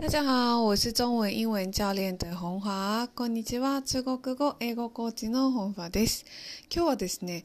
[0.00, 3.06] 大家好，我是中文英文教練的本華。
[3.14, 3.82] こんにちは。
[3.82, 6.24] 中国語、英語コーチの本華です。
[6.74, 7.44] 今日はですね、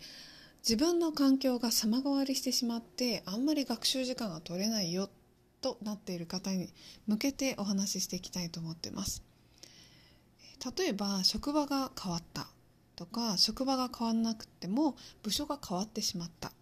[0.63, 5.09] 自分の環境が様変わりしてしまって、あんまり学習時間が取れないよ
[5.59, 6.69] となっている方に
[7.07, 9.21] 向けてお話ししていきたいと思っています。
[10.77, 12.47] 例えば、職場が変わった
[12.95, 16.53] とか、職場が変わらなくても部署が変わってしまった。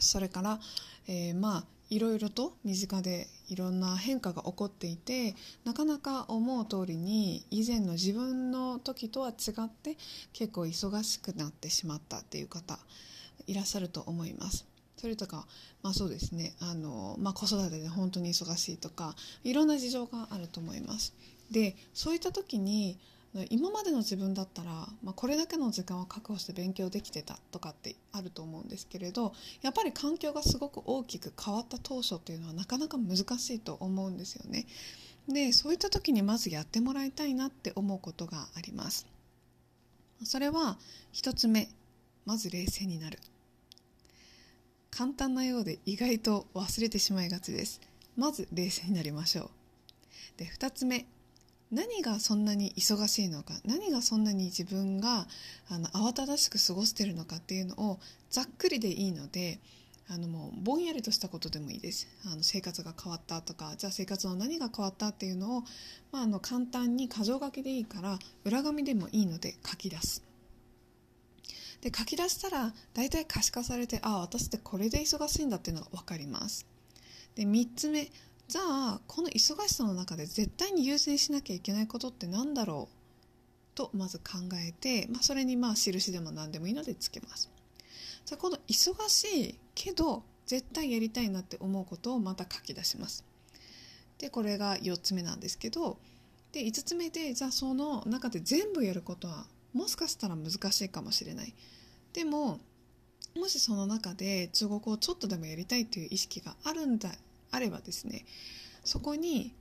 [0.00, 0.58] それから、
[1.06, 9.96] えー、まあいろいろと身近でいろんな変化が起こっていてなかなか思う通りに以前の自分の時とは違って
[10.32, 12.78] 結構忙しくなってしまったっていう方
[13.46, 14.66] いらっしゃると思います。
[14.96, 15.46] それとか、
[15.82, 21.14] まあそうですね、あの、まあ子育てで本当に忙しいとか、いろんな事情があると思います。
[21.50, 22.98] で、そういった時に、
[23.50, 24.70] 今までの自分だったら、
[25.02, 29.32] まあ、これだけの時間を確保して勉強できてたとかってあると思うんですけれど
[29.62, 34.66] やっぱり環境がすごく大きく変わった当初っていうのはなかなか難しいと思うんですよね。
[35.28, 39.06] でそういった時にまずやってもらいたいなって思うことがあります。
[40.24, 40.78] それは
[41.12, 41.68] 1つ目
[42.24, 43.18] まず冷静になる
[44.90, 47.80] 簡単なようで意外と忘れてしまいがちです
[48.16, 49.50] まず冷静になりましょう
[50.38, 51.06] で2つ目
[51.72, 55.26] 何がそんなに忙しいのか何がそんなに自分が
[55.68, 57.98] あの慌ただしく過ごしているのかっていうのを
[58.30, 59.58] ざっくりでいいので
[60.08, 62.06] あのもうぼんやりとしたことでもいいです。
[62.24, 65.64] あの生活が変わったとかじゃあ生活の何が変わったっていうのを、
[66.12, 70.22] まあ、あの簡単に箇条書きでいいから裏紙でもいいので書き出す。
[71.80, 76.66] で書き出したら大体可視化されてああ私ってこれで忙しいんだっていうのが分かります。
[77.34, 78.08] で3つ目
[78.48, 82.96] じゃあこの忙しさの中で絶対に優先しなきゃいけないことって何だろう
[83.76, 87.50] とまず考えて、まあ、それにまあ印でも何でもいいのでつけます。
[88.24, 93.24] じゃあこの忙しいけど絶対やりたいなって思うことをまた書き出します。
[94.18, 95.98] でこれが4つ目なんですけど
[96.52, 101.52] で5つ目でじゃあその中で全部やることはもしかしたら難しいかもしれない。
[102.12, 102.60] でも
[103.36, 107.10] もしその中で中国語をちょっとでもやりたいという意識があるんだ
[107.56, 108.24] あればですね
[108.84, 109.54] そこに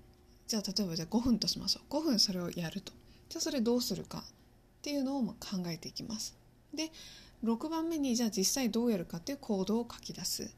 [0.48, 1.94] じゃあ例えばじゃあ5分としましょう。
[1.94, 2.94] 5分それをやると。
[3.30, 4.22] じゃあそれどうするかっ
[4.84, 5.36] ていうのを考
[5.68, 6.38] えていきます。
[6.74, 6.92] で
[7.44, 10.52] 6番目にじゃあ実際どうやるかっていう行動を書き出す。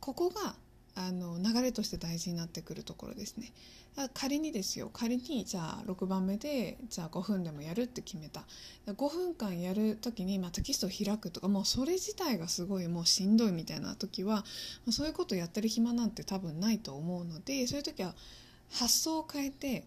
[0.00, 0.54] ここが
[0.96, 3.52] あの流れとして大事になってくるところですね。
[4.12, 4.90] 仮にですよ。
[4.92, 8.44] 仮にじゃあ6番目でじゃあ5分でもやるって決めた。
[8.86, 14.44] 5分間やる時に、まあ、テキストを開くとかもうそれ自体がすごいもうしんどいみたいな時は
[14.90, 18.14] そういうことやってる暇なんて多分ないと思うのでそういう時は
[18.72, 19.84] 発想を変えて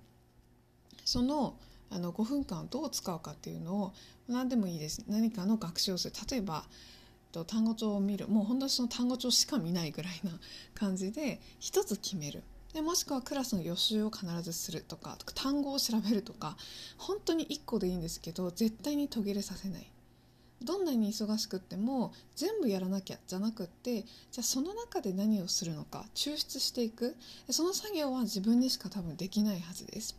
[1.05, 1.57] その
[1.89, 3.93] あの5分間をどう使うかっていうのを
[4.27, 5.03] 何でもいいです。
[5.07, 6.13] 何かの学習をする。
[6.29, 6.65] 例えば
[7.31, 8.27] と単語帳を見る。
[8.27, 10.31] もう本当にその単語帳しか見ないぐらいな
[10.73, 12.43] 感じで一つ決める。
[12.73, 16.57] でもしくはクラスの予習を必ずするとか単語を調べるとか
[16.97, 19.91] 本当に1個でいいんですけど絶対に途切れさせない。
[20.61, 27.15] どんなに忙しくっても全部やらなきゃじゃなくってじゃあその中で何をするのか抽出していく。
[27.49, 30.15] その作業は自分にしか多分できないはずです。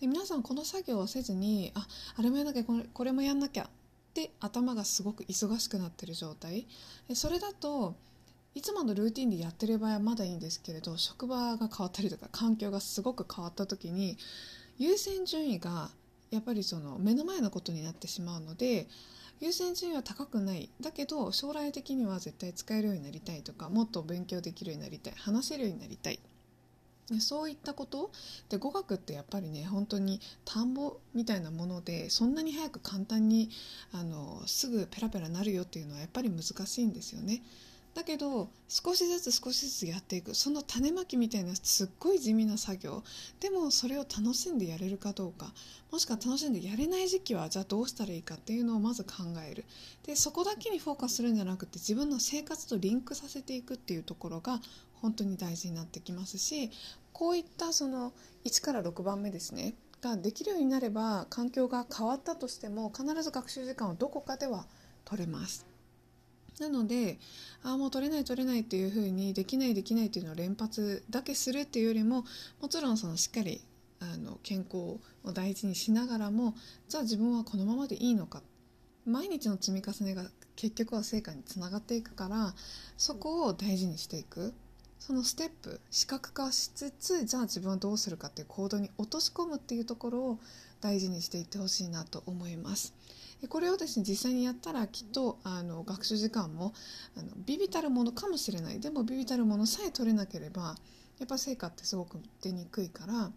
[0.00, 1.86] で皆さんこの作業をせずにあ
[2.16, 3.68] あれもやんなきゃこれこれもやんなきゃ
[4.08, 6.66] って頭がすごく忙しくなってる状態。
[7.14, 7.94] それだと
[8.54, 14.16] いつものルーティンでやってる場合はまだいいんですけれど職場が変わったりとか環境がすごく変わった時に
[14.78, 15.90] 優先順位が
[16.30, 18.88] やっぱりその目の前のことになってしまうので
[19.40, 20.68] 優先順位は高くない。
[20.80, 25.14] だけど将来的には絶対使えるようになりたいとかもっと勉強できるようになりたい。
[25.16, 26.18] 話せるようになりたい。
[27.10, 28.10] でそういったこと？
[28.48, 33.50] で語学ってやっぱりね本当に田んぼみたいなものでそんなに早く簡単に
[33.92, 37.42] あのすぐペラペラなるよっていうのはやっぱり難しいんですよね。
[37.94, 40.34] だけど少しずつ少しずつやっていく。
[40.34, 43.02] その種まきみたいなすっごい地味な作業。
[43.40, 45.52] でもそれを楽しんでやれるかどうか。
[45.90, 49.10] もしくは楽しんでやれない時期はじゃあどうしたらいいかっていうのをまず考
[49.44, 49.64] える。
[50.06, 54.60] でそこだけにフォーカスするんじゃなくて自分の生活とリンクさせていくっていうところが
[55.00, 56.70] 本当に大事になってきますし
[57.12, 58.12] こういったその
[58.44, 64.66] 1から6番目ですねができるようになれば環境が変わったとしても必ず学習時間をどこかでは
[65.04, 65.66] 取れます。
[66.60, 67.18] なので
[67.62, 72.24] ああもう取れない取れないっていうふうにできないできないっていうのを連発だけするっていうよりも
[72.60, 73.60] もちろんそのしっかり
[74.00, 76.54] あの健康を大事にしながらも
[76.88, 78.42] じゃあ自分はこのままでいいのか
[79.06, 80.24] 毎日の積み重ねが
[80.56, 82.54] 結局は成果につながっていくから
[82.96, 84.52] そこを大事にしていく
[84.98, 90.38] そのステップ視覚化しつつじゃあ自分はどうするかっていう行動に落とし込むっていうところを
[90.80, 92.94] 大事にしていってほしいなと思います。
[93.48, 96.74] これをですね実際にやったらきっとあの学習時間も
[97.16, 100.74] あのビビたるものかもしれないでもビビたるものさえ取れなければ
[101.20, 103.30] やっぱ成果ってすごく出にくいからあ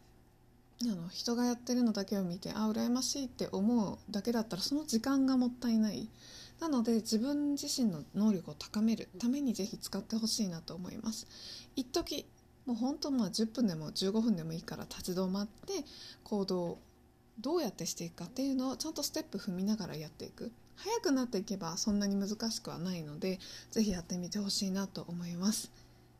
[0.83, 6.09] の人がやってるのだけを見てあ羨ましいって思うだけだったらその時間がもったいない
[6.61, 11.27] なので自分自身の能力を高めるためにぜひ使ってほしいなと思います。
[11.75, 12.27] 一時
[12.67, 15.83] もう本当まあ10分でも15分でもいいから立ち止まって
[16.23, 16.79] 行動を
[17.39, 20.51] どうやってしていくかっていうのをちゃんとステップ踏みながらやっていく。
[20.75, 23.39] 早くなっていけばそんなに難しくはないので
[23.71, 25.71] ぜひやってみてほしいなと思います。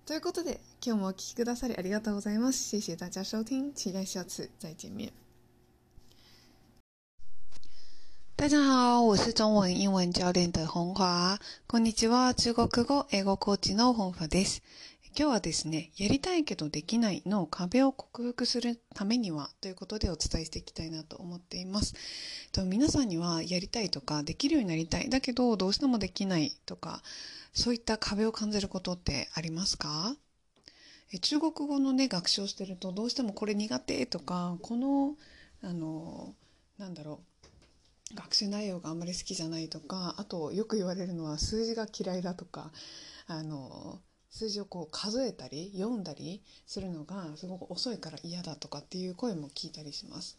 [0.08, 2.64] ということで今日もお聴きくださりありがとうございます。
[2.64, 5.21] 谢谢大家收听期待下次再见面
[8.42, 11.40] 大家好，我是中文英文教練的本華。
[11.68, 14.64] こんにちは、中国語、英語コーチの本華です。
[15.16, 21.94] 今日はですね、やりたいけどできないの壁を克服するためにはということでお伝えしていきたいなと思っています。
[22.66, 27.04] 皆さんにはやりたいとかできるようになりたい、だけどどうしてもできないとか、
[27.54, 30.16] そういった壁を感じることってありますか？
[31.22, 35.16] 中国語のね、学習をしてるとどうしてもこれ苦手とか、この、
[35.62, 36.34] あの、
[36.80, 37.31] なんだろう、
[38.16, 42.72] 学習内容があんまり好きじゃないとかあとよく言われるのは数字が嫌いだとか
[43.28, 50.38] あの数字をこう数えたり読んだりするのがすごく遅いから嫌だとかっていう声も聞いたりします。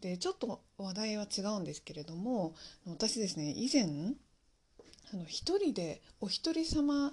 [0.00, 2.54] でちょっと話題は違うんですけれども
[2.86, 4.14] 私ですね以前
[5.12, 7.12] あの一人でお一人様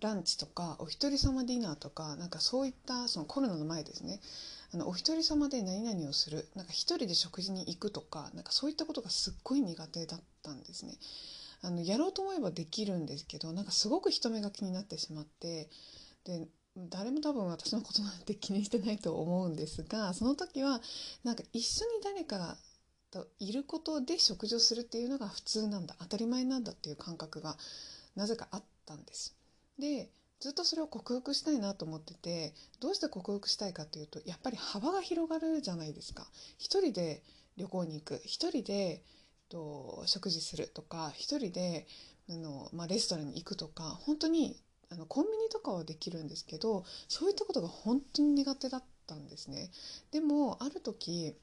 [0.00, 4.20] ランチとかお一人様ディナーとかなんかそういったそのコロナの前ですね
[4.72, 10.94] あのお一人様で何々をするなんか一人で食事に行くとかなんかそういったことがすっごい苦手だったんですね。
[11.60, 15.68] あのやろうと思えばできるんですけどなんかすごく人目が気になってしまって
[16.24, 16.46] で
[16.76, 20.80] 誰も多分私のことなんて気にしてないと思うんですがその時は
[21.24, 22.56] なんか一緒に誰か
[23.10, 27.56] といることで食事をするっていうのが普通なんだ当たり前なんだっていう感覚が
[28.14, 29.37] なぜかあったんです。
[29.78, 30.10] で
[30.40, 36.26] ずっとそれを克服したいなと思っててどうして克服したいかというとやっぱり幅が広がるじゃないですか。
[36.58, 37.22] 一人で
[37.56, 38.20] 旅行に行く。
[38.24, 39.02] 一人で
[39.48, 41.86] と食事するとか一人で
[42.30, 44.56] あの、まあ、レストランに行くとか本当に
[44.90, 49.70] あのコンビニとかはできるんですけどそういったことが本当に苦手だったんですね。
[50.12, 51.34] でもある時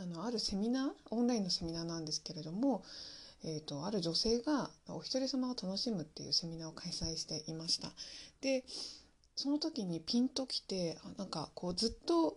[0.00, 2.84] あのあるセミナーオンラインのセミナーなんですけれども
[3.44, 7.90] えーと、ある女性がお一人様を楽しむっていうセミナーを開催していました。
[8.40, 8.64] で
[9.36, 12.36] その時にピンときてなんかこうずっと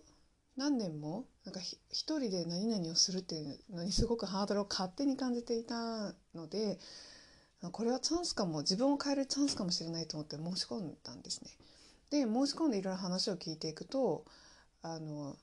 [0.55, 6.77] 何年もなんか一人で何々をするっていうのにすごくハードルを勝手に感じていたので
[7.71, 11.51] これはチャンスかも自分を変えるチャンスかもしれないと思って申し込んだんですね。
[12.11, 14.25] で申し込んでいろいろ話を聞いていくと
[14.81, 15.35] あの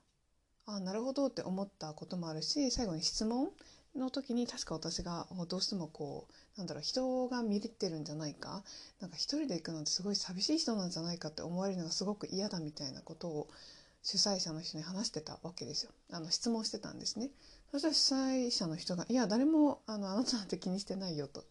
[0.66, 3.50] あなるほどって思ったこともあるし最後に質問
[3.98, 8.62] の時に確か私がどうしてもこうなんだろう人が見れてるんじゃないか
[9.00, 13.48] なんか一人で行くなんてすごい寂しい人なんじゃないかって思われるのがすごく嫌だみたいなことを
[14.02, 15.90] 主催者の人に話してたわけですよ。
[16.12, 17.30] あの質問してたんですね。
[17.72, 21.42] そしたら主催者の人が「いや誰もあのあなたなんて気にしてないよ」と。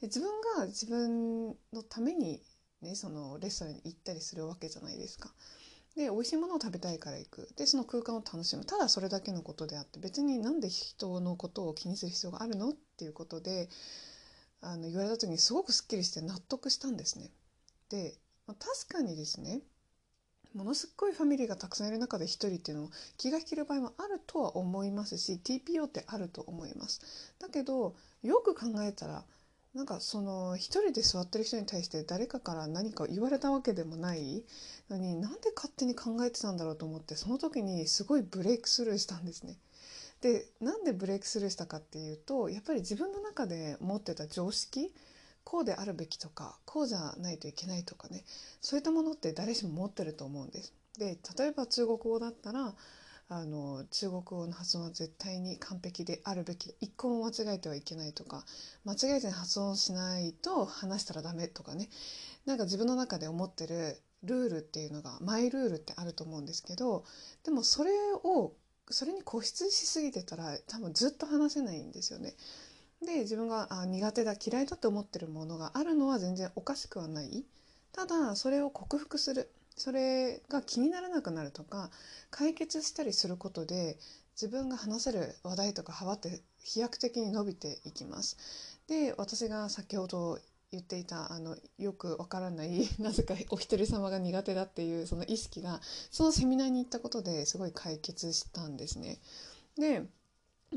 [0.00, 2.42] で自分が自分のために
[2.82, 5.34] ねそのレストランに行ったりするわけじゃないですか。
[5.96, 13.68] で美味しいものを食べたいから行くでその空間を楽しむただそれだけのことであって別になんで人のことを気にする必要があるのっていうことで
[14.60, 17.30] あの言われた時にすごくすっきりして納得したんですね。
[17.90, 18.14] で、
[18.46, 19.60] 確かにですね
[20.54, 27.34] ものすごいファミリーがたくさんいる中で1人っていうのを気が引ける場合もあるとは思いますし TPO ってあると思います。
[27.38, 29.24] だけどよく考えたら
[29.74, 34.44] なんかその一人で座ってる人に対して誰かから何か言われたわけでもない
[34.88, 39.56] のになんで勝手に考えてたんだろうと思ってその時にすごいブレイクスルーしたんですね。
[40.20, 44.94] でなんでブレイクスルーしたかっていうとやっぱり自分の中で持ってた常識
[45.42, 48.24] こうであるべきとかこうじゃないといけないとかね
[48.60, 50.72] そういったものって誰しも持ってると思うんです。
[50.98, 52.74] で例えば中国語だったら
[53.36, 56.72] あの中国語の発音は絶対に完璧であるべき。
[56.80, 58.44] 一個も間違えてはいけないとか
[58.84, 61.90] 間違えて発音しないと話したらダメとかね。
[62.46, 67.04] なんか自分の中で思ってるルールっていうのがマイルールってあると思うんですけど
[67.42, 67.90] でもそれ
[68.22, 68.52] を
[68.88, 72.34] それに固執しすぎてたら多分ずっと話せないんですよね。
[73.04, 77.44] で自分があ苦手だ嫌いだと思ってるものがあるのは全然おかしくはない。
[77.90, 79.50] ただそれを克服する。
[79.76, 81.90] それが気にならなくなるとか
[82.30, 83.98] 解決したりすることで
[84.34, 88.36] 自分が話せる話題とか幅って飛躍的に伸びていきます。
[88.88, 90.38] で私が先ほど
[90.72, 99.20] 言っていたあのよくわからない なぜかお一人様が苦手だっていうその意識がそのセミナーに行ったことですごい解決したんですね。
[99.76, 100.02] で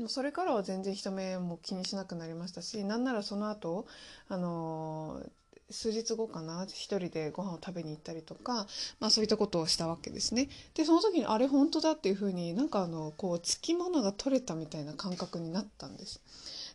[0.06, 3.86] それからは全然人目も気にしなくなりましたしなんならその後
[4.28, 5.20] あの
[5.70, 8.66] 数日後かな一人でご飯を食べに行ったりとか、
[9.00, 10.48] まあ、そういったことをしたわけですね。
[10.74, 16.20] でその時にあれ本当だっていうふうになんかあのこうつきものが取れたみたいな感覚になったんです。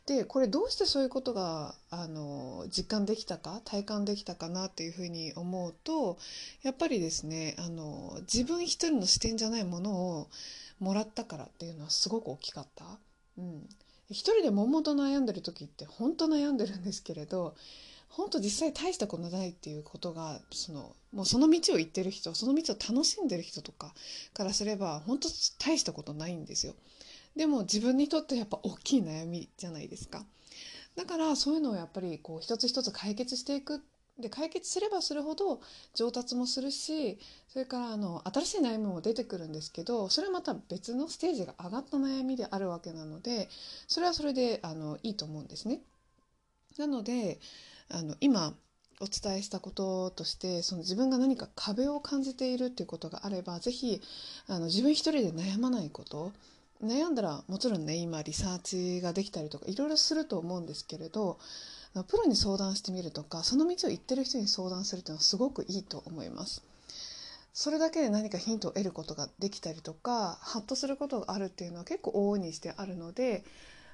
[0.06, 6.18] でこれどうしてそういうことがあの実感できたか体感できたかなっていうふうに思うと
[6.62, 10.28] やっぱりですねあの自分一人の視点じゃないものを
[10.80, 12.86] もらったからっていうのはすごく大きかった。
[13.38, 13.68] うん、
[14.10, 17.56] 一人で悶々と悩んでる時って本当悩んでるんですけれど
[18.16, 23.94] 本当実際大したことないっていうことがそのもうその道を行ってる人その道を楽しんでる人とか
[24.34, 25.30] からすれば本当
[25.60, 26.74] 大したことないんですよ。
[27.36, 30.24] でも自分にとってやっぱ大きい悩みじゃないですか。
[30.96, 33.82] だからそういうのをやっぱりこう一つ一つ解決していく
[34.20, 35.60] で解決すればするほど
[35.96, 37.18] 上達もするし
[37.48, 43.50] それからあの新しい悩みも出てくるんですけどそれはまた別のステージが上がった悩みであるわけなので
[43.88, 45.82] それはそれであのいいと思うんですね。
[46.78, 47.40] なので
[47.94, 48.54] あの今
[49.00, 54.02] お伝えしたこととしてその自分が何か壁を感じているっていうことがあれば是非
[54.48, 56.32] あの自分一人で悩まないこと
[56.84, 61.38] 悩んだらもちろんね今リサーチができたりとかいろいろすると思うんですけれど
[62.08, 66.64] プロに相談してみるとかその道を行ってる人に相談するっていうのはすごくいいと思います。
[67.54, 73.44] それだけで何かヒントを得ることができたりとかハッとすることがあるっていうのは結構往々にしてあるので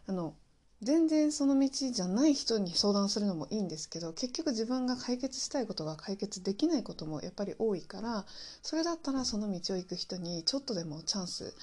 [0.07, 0.33] あの
[0.81, 8.25] 全然その道じゃない人に相談するのもいいんですけど結局自分が解決したいことが解決できないこともやっぱり多いから
[8.61, 11.53] それだったらその道を行く人にちょっとでもチャンス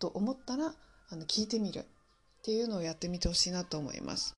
[0.00, 0.74] と思ったら
[1.10, 1.84] あの聞いてみるっ
[2.42, 4.34] ていうのをやってみてほしいなと思います。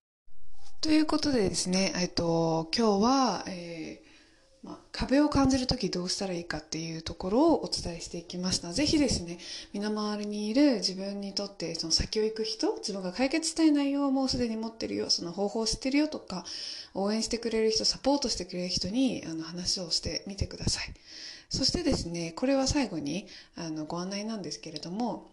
[0.83, 4.06] ということでですね、えっと、今日は、えー
[4.67, 8.73] まあ、壁を感じる時どうしたらいいかっていうところをお伝えしていきました。
[8.73, 9.39] ぜひですね
[9.73, 16.45] 身の回りにいる自分にとってその先を行く人自分が解決したい内容をもうすでに持ってるよその方法を知ってるよとか
[16.95, 20.93] 応援してくれる人サポートしてくれる人にあの話をしてみてください。
[21.49, 25.31] そしてですねこれは最後にあのご案内なんですけれども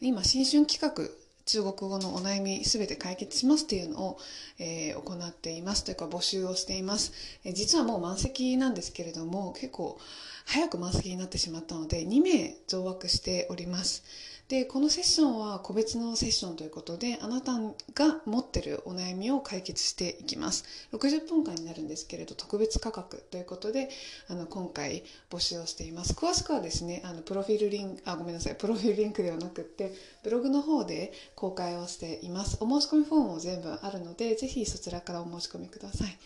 [0.00, 1.10] 今新春企画
[1.48, 4.18] 中国語のお悩みすべて解決しますっていうのを、
[4.58, 7.12] えー、行っていますというか募集をしています、
[7.42, 9.98] えー、実はもう満席なんですけれども結構
[10.44, 14.04] 早く満席になってしまったので2名増枠しております。
[14.48, 20.64] でこのセッションは個別のセッションということであなたが持ってるお悩みを解決していきます。
[20.92, 23.90] 60分間になるんですけれど特別価格ということで
[24.26, 26.14] あの今回募集をしています。
[26.14, 29.92] 詳しくはですねあのプロフィールリンクあごめんなさいプロフィールリンクではなくって
[30.24, 32.56] ブログの方で公開をしています。
[32.60, 36.18] お申し込みフォームも全部あるのでぜひそちらからお申し込みください。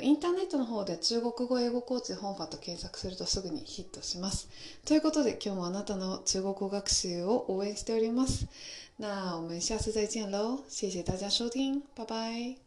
[0.00, 4.48] インターネットの方で中国語英語コーチ本場と検索するとすぐにヒットします。
[4.86, 8.46] ということで今日もあなたの中国語学習を応援しております。
[8.98, 12.61] 那我们下次再见喽，谢谢大家收听，拜拜。